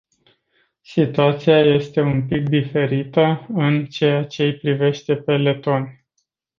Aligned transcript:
Situația 0.81 1.59
este 1.59 2.01
un 2.01 2.27
pic 2.27 2.49
diferită 2.49 3.45
în 3.53 3.85
ceea 3.85 4.23
ce-i 4.25 4.57
privește 4.57 5.15
pe 5.15 5.37
letoni. 5.37 6.05